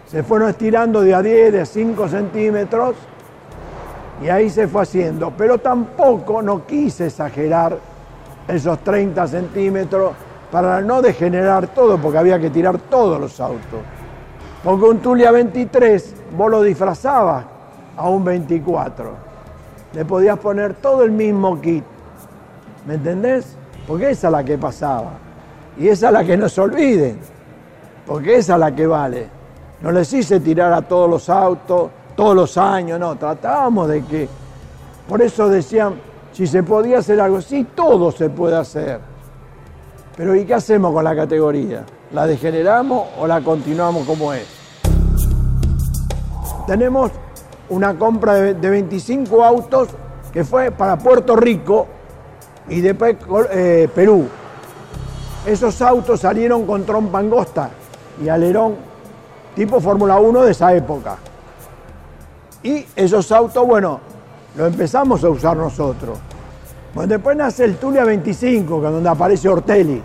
[0.07, 2.95] Se fueron estirando de a 10, de a 5 centímetros
[4.23, 5.33] y ahí se fue haciendo.
[5.37, 7.77] Pero tampoco no quise exagerar
[8.47, 10.13] esos 30 centímetros
[10.53, 13.81] para no degenerar todo, porque había que tirar todos los autos.
[14.63, 17.45] Porque un Tulia 23 vos lo disfrazabas
[17.97, 19.28] a un 24.
[19.95, 21.85] Le podías poner todo el mismo kit.
[22.87, 23.57] ¿Me entendés?
[23.87, 25.13] Porque esa es la que pasaba.
[25.79, 27.19] Y esa es la que no se olviden.
[28.07, 29.29] Porque esa es la que vale.
[29.81, 33.17] No les hice tirar a todos los autos, todos los años, no.
[33.17, 34.29] Tratábamos de que.
[35.09, 35.95] Por eso decían,
[36.33, 39.01] si se podía hacer algo, sí, todo se puede hacer.
[40.17, 41.85] Pero ¿y qué hacemos con la categoría?
[42.13, 44.47] ¿La degeneramos o la continuamos como es?
[46.67, 47.11] Tenemos
[47.71, 49.89] una compra de, 25 autos
[50.33, 51.87] que fue para Puerto Rico
[52.69, 53.17] y después
[53.51, 54.27] eh, Perú.
[55.47, 57.71] Esos autos salieron con trompa angosta
[58.23, 58.77] y alerón
[59.55, 61.17] tipo Fórmula 1 de esa época.
[62.63, 64.01] Y esos autos, bueno,
[64.57, 66.19] los empezamos a usar nosotros.
[66.95, 70.03] Bueno, después nace el Tulia 25, donde aparece Ortelli.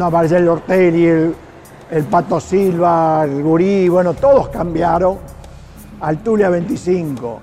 [0.00, 1.34] Aparece el Ortelli, el,
[1.90, 5.18] el Pato Silva, el Gurí, bueno, todos cambiaron
[6.00, 7.40] al Tulia 25.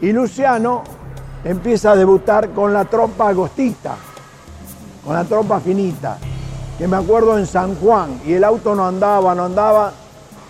[0.00, 0.82] Y Luciano
[1.44, 3.94] empieza a debutar con la trompa agostista,
[5.04, 6.18] con la trompa finita,
[6.78, 9.92] que me acuerdo en San Juan, y el auto no andaba, no andaba,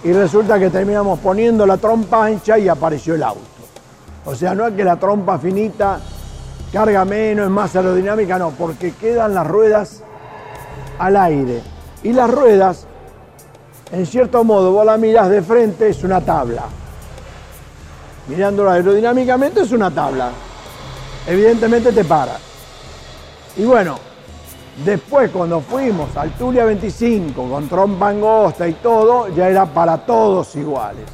[0.02, 3.40] y resulta que terminamos poniendo la trompa ancha y apareció el auto.
[4.26, 6.00] O sea, no es que la trompa finita
[6.72, 10.02] carga menos, es más aerodinámica, no, porque quedan las ruedas
[10.98, 11.62] al aire.
[12.02, 12.86] Y las ruedas,
[13.92, 16.64] en cierto modo, vos la miras de frente, es una tabla
[18.28, 20.30] mirándolo aerodinámicamente es una tabla.
[21.26, 22.36] Evidentemente te para.
[23.56, 23.98] Y bueno,
[24.84, 30.54] después cuando fuimos al Tulia 25 con trompa angosta y todo, ya era para todos
[30.56, 31.04] iguales.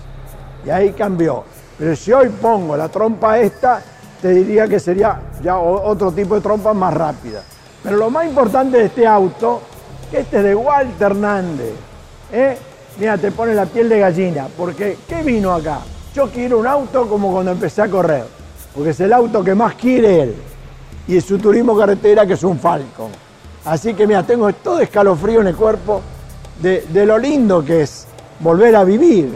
[0.64, 1.44] Y ahí cambió.
[1.78, 3.82] Pero si hoy pongo la trompa esta,
[4.20, 7.42] te diría que sería ya otro tipo de trompa más rápida.
[7.82, 9.62] Pero lo más importante de este auto,
[10.10, 11.72] que este es de Walter Hernández.
[12.32, 12.58] ¿eh?
[12.98, 15.80] Mira, te pone la piel de gallina, porque ¿qué vino acá?
[16.14, 18.24] Yo quiero un auto como cuando empecé a correr,
[18.74, 20.34] porque es el auto que más quiere él.
[21.06, 23.10] Y es su turismo carretera que es un Falcon.
[23.64, 26.00] Así que mira, tengo todo escalofrío en el cuerpo
[26.60, 28.06] de, lo lindo que es
[28.40, 29.30] volver a vivir.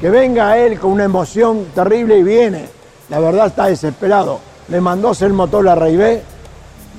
[0.00, 2.66] Que venga él con una emoción terrible y viene.
[3.10, 4.40] La verdad está desesperado.
[4.68, 6.22] Le mandó el motor a B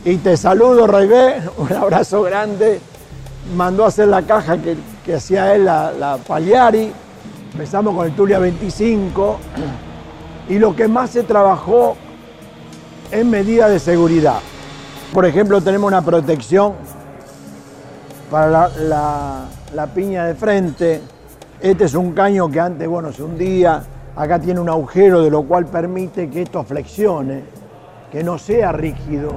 [0.05, 2.79] y te saludo B, un abrazo grande.
[3.55, 6.93] Mandó a hacer la caja que, hacía él, la, la Pagliari
[7.53, 9.37] Empezamos con el Tulia 25
[10.47, 11.97] y lo que más se trabajó
[13.11, 14.39] en medida de seguridad.
[15.13, 16.73] Por ejemplo, tenemos una protección
[18.29, 21.01] para la, piña de frente.
[21.59, 23.83] Este es un caño que antes, bueno, se hundía.
[24.15, 27.43] Acá tiene un agujero, de lo cual permite que esto flexione,
[28.09, 29.33] que no sea rígido.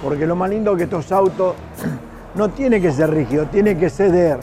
[0.00, 1.56] Porque lo más lindo que estos autos
[2.36, 4.38] no tiene que ser rígido, tiene que ceder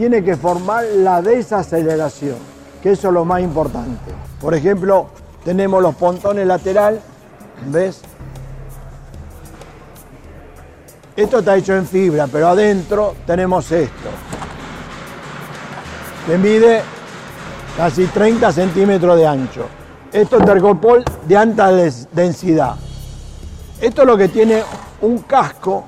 [0.00, 2.36] tiene que formar la desaceleración,
[2.82, 4.10] que eso es lo más importante.
[4.40, 5.08] Por ejemplo,
[5.44, 6.98] tenemos los pontones lateral,
[7.66, 8.00] ¿ves?
[11.14, 14.08] Esto está hecho en fibra, pero adentro tenemos esto,
[16.26, 16.80] que mide
[17.76, 19.66] casi 30 centímetros de ancho.
[20.10, 22.74] Esto es tergopol de alta densidad.
[23.78, 24.62] Esto es lo que tiene
[25.02, 25.84] un casco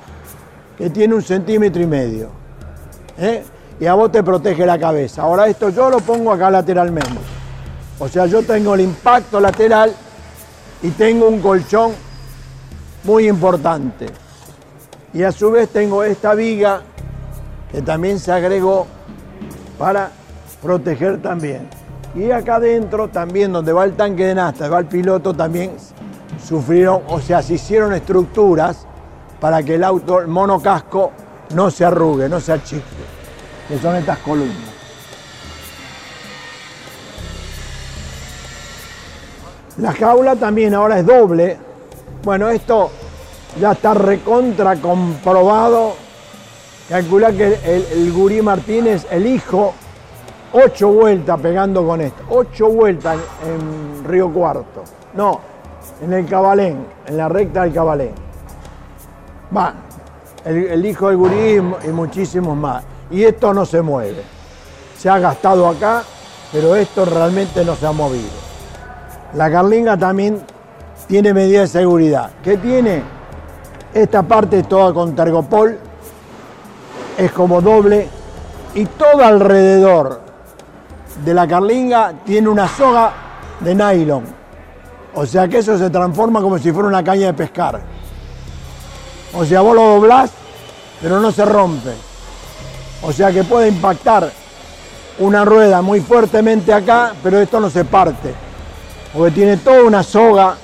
[0.77, 2.29] que tiene un centímetro y medio.
[3.17, 3.43] ¿eh?
[3.81, 5.23] Y a vos te protege la cabeza.
[5.23, 7.19] Ahora esto yo lo pongo acá lateralmente.
[7.99, 9.93] O sea, yo tengo el impacto lateral
[10.83, 11.93] y tengo un colchón
[13.05, 14.07] muy importante.
[15.15, 16.83] Y a su vez tengo esta viga
[17.71, 18.87] que también se agregó
[19.79, 20.11] para
[20.63, 21.69] proteger también.
[22.15, 25.73] Y acá adentro también, donde va el tanque de nasta, va el piloto, también
[26.47, 28.87] sufrieron, o sea, se hicieron estructuras
[29.41, 31.13] para que el auto, el monocasco,
[31.55, 33.22] no se arrugue, no se achique
[33.73, 34.55] que son estas columnas.
[39.79, 41.57] La jaula también ahora es doble.
[42.23, 42.91] Bueno, esto
[43.59, 45.95] ya está recontra comprobado.
[46.87, 49.73] Calcula que el, Gurí Martínez, el hijo,
[50.53, 52.25] ocho vueltas pegando con esto.
[52.29, 53.17] Ocho vueltas
[53.47, 54.85] en, Río Cuarto.
[55.15, 55.41] No,
[56.03, 58.13] en el Cabalén, en la recta del Cabalén.
[59.57, 59.73] Va,
[60.45, 62.92] el, el hijo del gurí y muchísimos más.
[63.13, 64.23] Y esto no se mueve.
[64.99, 66.03] Se ha gastado acá,
[66.51, 68.31] pero esto realmente no se ha movido.
[69.35, 70.43] La carlinga también
[71.07, 72.31] tiene medidas de seguridad.
[72.43, 73.03] ¿Qué tiene?
[73.93, 75.79] Esta parte es toda con tergopol,
[77.19, 78.09] es como doble
[78.75, 80.23] y todo alrededor
[81.25, 83.13] de la carlinga tiene una soga
[83.61, 84.25] de nylon.
[85.15, 87.81] O sea que eso se transforma como si fuera una caña de pescar.
[89.35, 90.31] O sea, vos lo doblás,
[91.01, 92.12] pero no se rompe.
[93.03, 94.31] O sea que puede impactar
[95.19, 98.35] una rueda muy fuertemente acá, pero esto no se parte.
[99.13, 100.57] Porque tiene toda una soga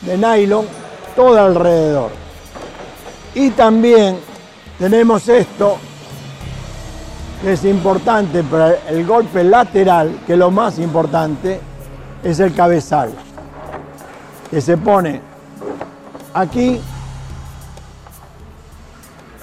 [0.00, 0.66] de nylon
[1.14, 2.10] todo alrededor.
[3.34, 4.18] Y también
[4.78, 5.78] tenemos esto,
[7.42, 11.60] que es importante para el golpe lateral, que lo más importante
[12.22, 13.12] es el cabezal,
[14.50, 15.20] que se pone
[16.34, 16.80] aquí,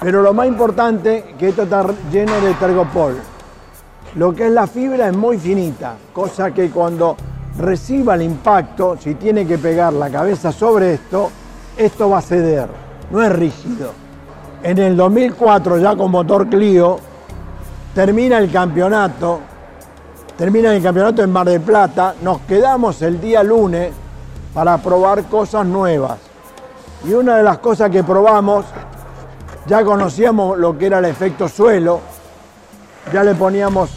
[0.00, 3.16] pero lo más importante que esto está lleno de tergopol.
[4.16, 7.16] Lo que es la fibra es muy finita, cosa que cuando
[7.58, 11.30] reciba el impacto, si tiene que pegar la cabeza sobre esto,
[11.76, 12.68] esto va a ceder,
[13.10, 13.92] no es rígido.
[14.62, 16.98] En el 2004, ya con motor Clio,
[17.94, 19.40] termina el campeonato,
[20.36, 23.92] termina el campeonato en Mar del Plata, nos quedamos el día lunes
[24.52, 26.18] para probar cosas nuevas.
[27.04, 28.64] Y una de las cosas que probamos,
[29.70, 32.00] ya conocíamos lo que era el efecto suelo,
[33.12, 33.88] ya le poníamos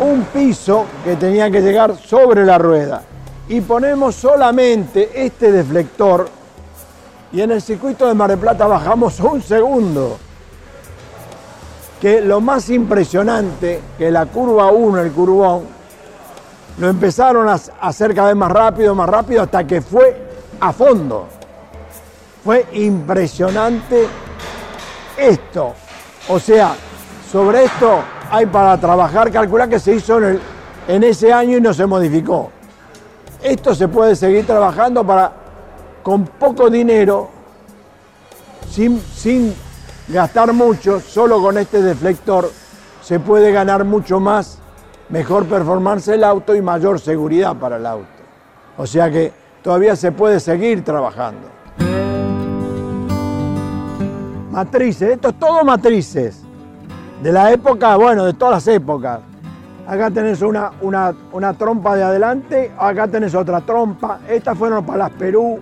[0.00, 3.02] un piso que tenía que llegar sobre la rueda.
[3.48, 6.26] Y ponemos solamente este deflector
[7.32, 10.16] y en el circuito de Mar del Plata bajamos un segundo.
[12.00, 15.64] Que lo más impresionante, que la curva 1, el curvón,
[16.78, 20.16] lo empezaron a hacer cada vez más rápido, más rápido, hasta que fue
[20.60, 21.26] a fondo.
[22.44, 24.06] Fue impresionante
[25.16, 25.72] esto.
[26.28, 26.74] O sea,
[27.30, 30.38] sobre esto hay para trabajar, calcular que se hizo en,
[30.86, 32.50] en ese año y no se modificó.
[33.42, 35.32] Esto se puede seguir trabajando para,
[36.02, 37.30] con poco dinero,
[38.70, 39.54] sin, sin
[40.08, 42.50] gastar mucho, solo con este deflector
[43.02, 44.58] se puede ganar mucho más,
[45.08, 48.06] mejor performance del auto y mayor seguridad para el auto.
[48.78, 49.32] O sea que
[49.62, 51.63] todavía se puede seguir trabajando.
[54.54, 56.40] Matrices, esto es todo matrices
[57.20, 59.18] de la época, bueno, de todas las épocas.
[59.84, 64.20] Acá tenés una, una, una, trompa de adelante, acá tenés otra trompa.
[64.28, 65.58] Estas fueron para las Perú,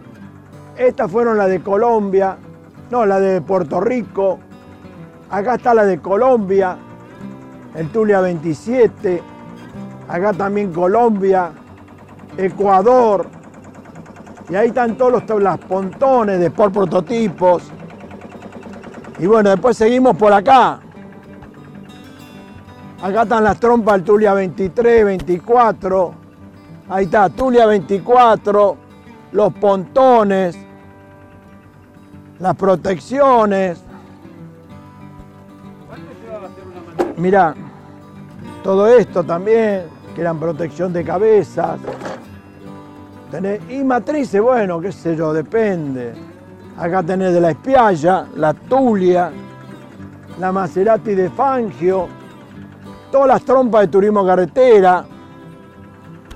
[0.77, 2.37] estas fueron las de Colombia,
[2.91, 4.39] no, la de Puerto Rico.
[5.31, 6.77] Acá está la de Colombia,
[7.75, 9.23] el Tulia 27.
[10.07, 11.51] Acá también Colombia,
[12.37, 13.25] Ecuador.
[14.51, 17.73] Y ahí están todos los, los pontones de por prototipos.
[19.23, 20.81] Y bueno, después seguimos por acá.
[23.01, 26.15] Acá están las trompas del Tulia 23, 24.
[26.89, 28.77] Ahí está, Tulia 24,
[29.31, 30.59] los pontones,
[32.41, 33.81] las protecciones.
[37.17, 37.55] Mira,
[38.65, 39.85] todo esto también,
[40.17, 41.79] que eran protección de cabezas.
[43.71, 46.32] y matrices, bueno, qué sé yo, depende.
[46.77, 49.31] Acá tenés de la Espialla, la Tulia,
[50.39, 52.09] la Maserati de Fangio,
[53.11, 55.05] todas las trompas de turismo carretera,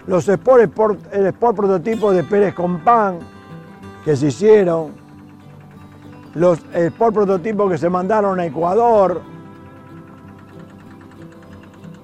[0.06, 3.18] los Sport, Sport, el Sport prototipo de Pérez Compán
[4.04, 4.92] que se hicieron,
[6.34, 9.22] los Sport prototipos que se mandaron a Ecuador.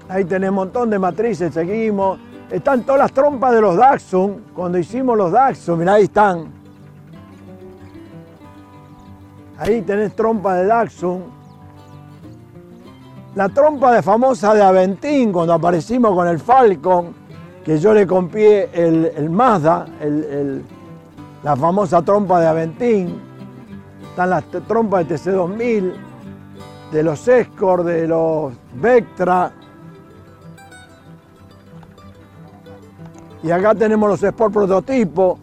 [0.08, 2.18] Ahí tenemos un montón de matrices, seguimos.
[2.50, 6.61] Están todas las trompas de los Daxum, cuando hicimos los Daxum, mirá, ahí están.
[9.62, 11.22] Ahí tenés trompas de Daxum.
[13.36, 17.14] La trompa de famosa de Aventín, cuando aparecimos con el Falcon,
[17.64, 19.86] que yo le compré el, Mazda,
[21.44, 23.20] la famosa trompa de Aventín.
[24.10, 25.92] Están las trompas de TC2000,
[26.90, 29.52] de los Escort, de los Vectra.
[33.44, 35.38] Y acá tenemos los Sport Prototipo.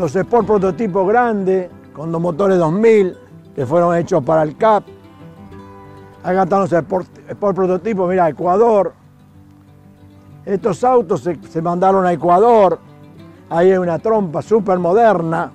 [0.00, 3.18] Los Sport Prototipo grandes, con dos motores 2000
[3.54, 4.84] que fueron hechos para el CAP.
[6.22, 7.06] Acá están los Sport,
[7.38, 8.94] prototipos, mira, Ecuador.
[10.46, 12.78] Estos autos se, mandaron a Ecuador.
[13.50, 15.52] Ahí hay una trompa súper moderna.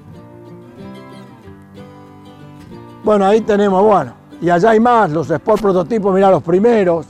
[3.03, 7.07] Bueno, ahí tenemos, bueno, y allá hay más, los Sport prototipos, mira los primeros.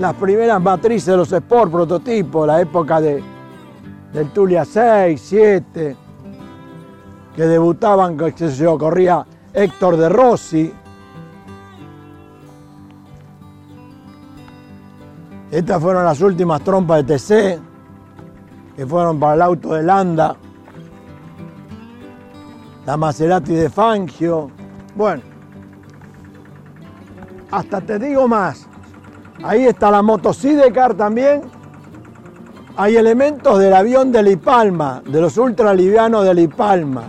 [0.00, 3.38] Las primeras matrices de los Sport prototipos, la época de
[4.12, 5.96] del Tulia 6, 7,
[7.36, 10.72] que debutaban, que se corría Héctor de Rossi.
[15.50, 17.60] Estas fueron las últimas trompas de TC,
[18.76, 20.36] que fueron para el auto de Landa,
[22.86, 24.50] la Maserati de Fangio.
[24.94, 25.22] Bueno,
[27.50, 28.66] hasta te digo más,
[29.42, 31.42] ahí está la motosidecar también.
[32.82, 37.02] Hay elementos del avión de Lipalma, de los ultralivianos de Lipalma.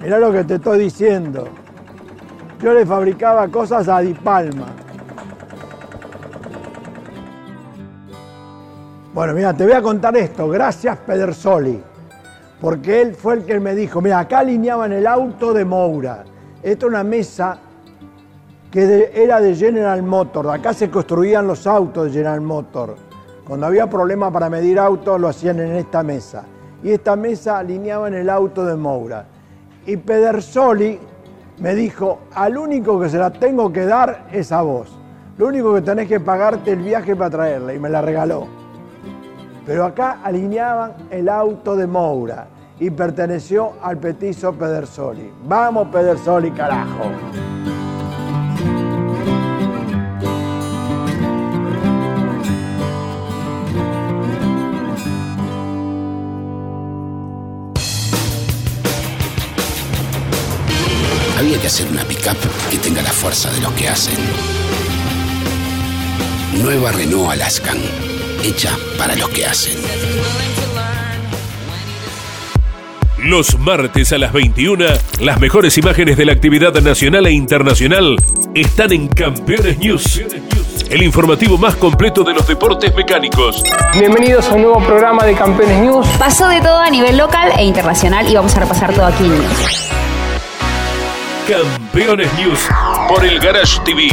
[0.00, 1.46] Mirá lo que te estoy diciendo.
[2.62, 4.68] Yo le fabricaba cosas a Lipalma.
[9.12, 10.48] Bueno, mira, te voy a contar esto.
[10.48, 11.82] Gracias, Pedersoli.
[12.58, 16.24] Porque él fue el que me dijo, mira, acá alineaban el auto de Moura.
[16.62, 17.58] Esta es una mesa
[18.70, 20.48] que era de General Motors.
[20.48, 23.13] Acá se construían los autos de General Motors.
[23.46, 26.44] Cuando había problemas para medir autos, lo hacían en esta mesa.
[26.82, 29.26] Y esta mesa alineaba en el auto de Moura.
[29.86, 30.98] Y Pedersoli
[31.58, 34.98] me dijo, al único que se la tengo que dar es a vos.
[35.36, 37.74] Lo único que tenés que pagarte el viaje para traerla.
[37.74, 38.46] Y me la regaló.
[39.66, 42.46] Pero acá alineaban el auto de Moura
[42.80, 45.30] y perteneció al petizo Pedersoli.
[45.46, 47.10] Vamos Pedersoli, carajo.
[61.64, 62.36] Que hacer una pickup
[62.70, 64.18] que tenga la fuerza de los que hacen.
[66.62, 67.78] Nueva Renault Alaskan,
[68.42, 69.72] hecha para los que hacen.
[73.16, 74.84] Los martes a las 21,
[75.20, 78.16] las mejores imágenes de la actividad nacional e internacional
[78.54, 80.22] están en Campeones News.
[80.90, 83.62] El informativo más completo de los deportes mecánicos.
[83.98, 86.06] Bienvenidos a un nuevo programa de Campeones News.
[86.18, 89.30] Pasó de todo a nivel local e internacional y vamos a repasar todo aquí en
[89.30, 90.03] News.
[91.48, 92.58] Campeones News
[93.06, 94.08] por el Garage TV,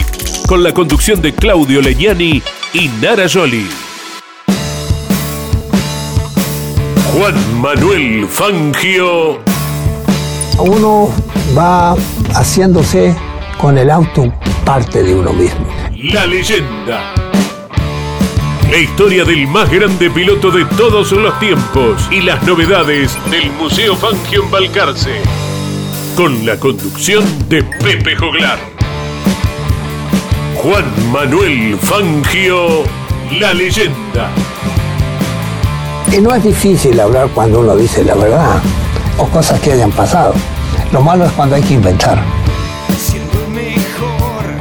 [0.48, 3.70] con la conducción de Claudio Leñani y Nara Joli.
[7.14, 9.40] Juan Manuel Fangio.
[10.58, 11.10] Uno
[11.58, 11.96] va
[12.36, 13.16] haciéndose
[13.58, 14.34] con el auto
[14.66, 15.68] parte de uno mismo.
[16.12, 17.14] La leyenda.
[18.70, 23.96] La historia del más grande piloto de todos los tiempos y las novedades del Museo
[23.96, 25.22] Fangio en Balcarce.
[26.16, 28.59] Con la conducción de Pepe Joglar.
[30.55, 32.84] Juan Manuel Fangio,
[33.39, 34.30] la leyenda.
[36.12, 38.62] Y no es difícil hablar cuando uno dice la verdad
[39.18, 40.34] o cosas que hayan pasado.
[40.91, 42.22] Lo malo es cuando hay que inventar.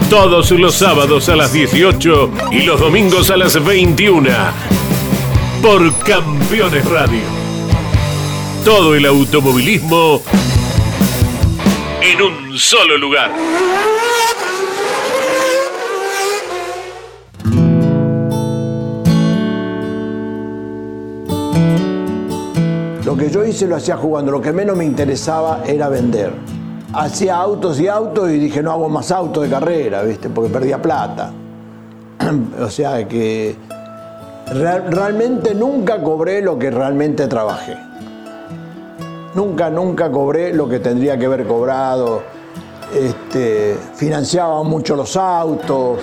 [0.09, 4.31] Todos los sábados a las 18 y los domingos a las 21.
[5.61, 7.23] Por Campeones Radio.
[8.65, 10.23] Todo el automovilismo
[12.03, 13.31] en un solo lugar.
[23.05, 26.33] Lo que yo hice lo hacía jugando, lo que menos me interesaba era vender.
[26.93, 30.29] Hacía autos y autos y dije no hago más autos de carrera, ¿viste?
[30.29, 31.33] Porque perdía plata.
[32.61, 33.57] o sea que
[34.53, 37.77] real- realmente nunca cobré lo que realmente trabajé.
[39.35, 42.23] Nunca, nunca cobré lo que tendría que haber cobrado.
[42.95, 46.01] Este, financiaba mucho los autos.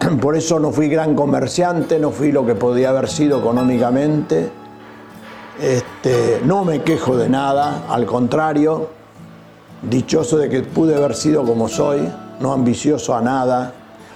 [0.20, 4.50] Por eso no fui gran comerciante, no fui lo que podía haber sido económicamente.
[5.60, 8.88] Este, no me quejo de nada, al contrario,
[9.82, 12.06] dichoso de que pude haber sido como soy,
[12.40, 13.72] no ambicioso a nada.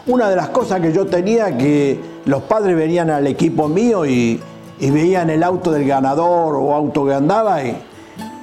[0.06, 4.40] Una de las cosas que yo tenía que los padres venían al equipo mío y,
[4.78, 7.76] y veían el auto del ganador o auto que andaba y,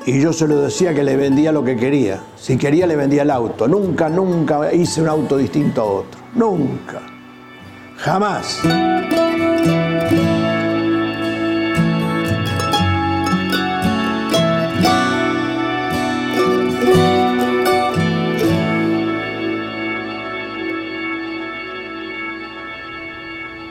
[0.05, 2.21] y yo se lo decía que le vendía lo que quería.
[2.35, 3.67] Si quería le vendía el auto.
[3.67, 6.21] Nunca, nunca hice un auto distinto a otro.
[6.35, 7.01] Nunca.
[7.97, 8.61] Jamás.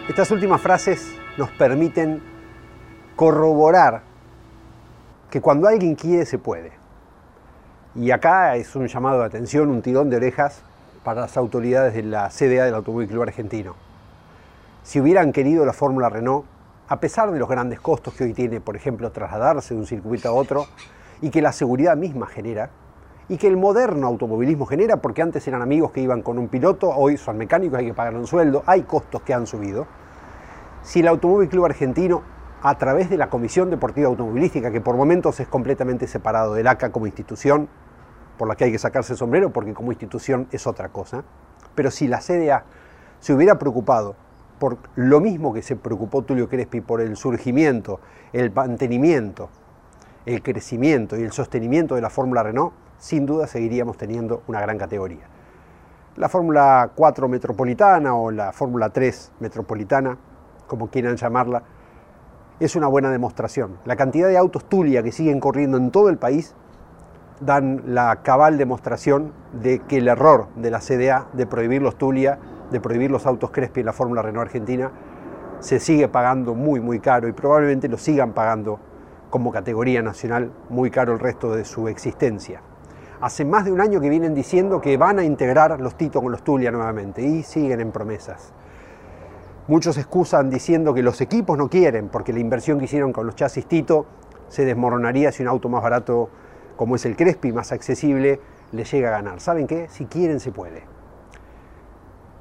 [0.08, 2.20] Estas últimas frases nos permiten
[3.16, 4.02] corroborar
[5.30, 6.72] que cuando alguien quiere se puede.
[7.94, 10.62] Y acá es un llamado de atención, un tirón de orejas
[11.04, 13.74] para las autoridades de la CDA del Automóvil Club Argentino.
[14.82, 16.44] Si hubieran querido la Fórmula Renault,
[16.88, 20.28] a pesar de los grandes costos que hoy tiene, por ejemplo, trasladarse de un circuito
[20.28, 20.66] a otro,
[21.20, 22.70] y que la seguridad misma genera,
[23.28, 26.90] y que el moderno automovilismo genera, porque antes eran amigos que iban con un piloto,
[26.90, 29.86] hoy son mecánicos, hay que pagar un sueldo, hay costos que han subido.
[30.82, 32.22] Si el Automóvil Club Argentino
[32.62, 36.92] a través de la Comisión Deportiva Automovilística, que por momentos es completamente separado del ACA
[36.92, 37.68] como institución,
[38.38, 41.24] por la que hay que sacarse el sombrero porque como institución es otra cosa.
[41.74, 42.64] Pero si la CDA
[43.18, 44.14] se hubiera preocupado
[44.60, 47.98] por lo mismo que se preocupó Tulio Crespi por el surgimiento,
[48.32, 49.48] el mantenimiento,
[50.24, 54.78] el crecimiento y el sostenimiento de la Fórmula Renault, sin duda seguiríamos teniendo una gran
[54.78, 55.26] categoría.
[56.14, 60.16] La Fórmula 4 metropolitana o la Fórmula 3 metropolitana,
[60.68, 61.64] como quieran llamarla,
[62.64, 63.78] es una buena demostración.
[63.84, 66.54] La cantidad de autos Tulia que siguen corriendo en todo el país
[67.40, 72.38] dan la cabal demostración de que el error de la CDA de prohibir los Tulia,
[72.70, 74.92] de prohibir los autos Crespi en la Fórmula Renault Argentina,
[75.58, 78.78] se sigue pagando muy, muy caro y probablemente lo sigan pagando
[79.30, 82.60] como categoría nacional muy caro el resto de su existencia.
[83.20, 86.30] Hace más de un año que vienen diciendo que van a integrar los Tito con
[86.30, 88.52] los Tulia nuevamente y siguen en promesas.
[89.68, 93.36] Muchos excusan diciendo que los equipos no quieren porque la inversión que hicieron con los
[93.36, 94.06] chasis Tito
[94.48, 96.30] se desmoronaría si un auto más barato
[96.76, 98.40] como es el Crespi, más accesible,
[98.72, 99.40] le llega a ganar.
[99.40, 99.88] ¿Saben qué?
[99.88, 100.82] Si quieren se puede.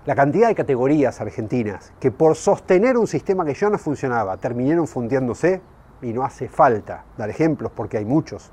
[0.05, 4.87] La cantidad de categorías argentinas que por sostener un sistema que ya no funcionaba terminaron
[4.87, 5.61] fundiéndose,
[6.01, 8.49] y no hace falta dar ejemplos porque hay muchos,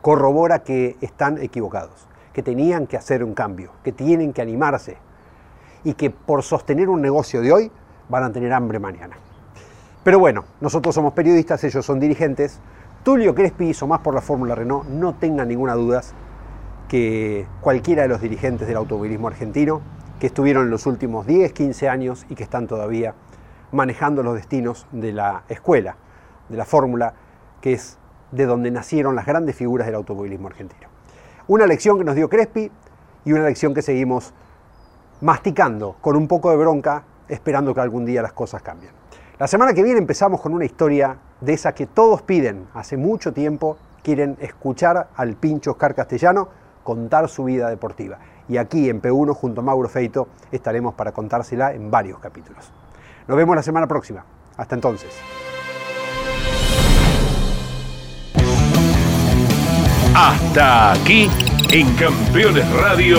[0.00, 4.98] corrobora que están equivocados, que tenían que hacer un cambio, que tienen que animarse
[5.84, 7.70] y que por sostener un negocio de hoy
[8.08, 9.16] van a tener hambre mañana.
[10.04, 12.60] Pero bueno, nosotros somos periodistas, ellos son dirigentes,
[13.04, 16.02] Tulio Crespi hizo más por la Fórmula Renault, no tengan ninguna duda
[16.88, 19.80] que cualquiera de los dirigentes del automovilismo argentino
[20.18, 23.14] que estuvieron en los últimos 10, 15 años y que están todavía
[23.70, 25.96] manejando los destinos de la escuela,
[26.48, 27.14] de la fórmula,
[27.60, 27.98] que es
[28.32, 30.88] de donde nacieron las grandes figuras del automovilismo argentino.
[31.46, 32.70] Una lección que nos dio Crespi
[33.24, 34.32] y una lección que seguimos
[35.20, 38.92] masticando con un poco de bronca, esperando que algún día las cosas cambien.
[39.38, 43.32] La semana que viene empezamos con una historia de esa que todos piden hace mucho
[43.32, 46.48] tiempo, quieren escuchar al pincho Oscar Castellano
[46.82, 48.18] contar su vida deportiva.
[48.48, 52.72] Y aquí en P1 junto a Mauro Feito estaremos para contársela en varios capítulos.
[53.26, 54.24] Nos vemos la semana próxima.
[54.56, 55.10] Hasta entonces.
[60.14, 61.30] Hasta aquí
[61.70, 63.18] en Campeones Radio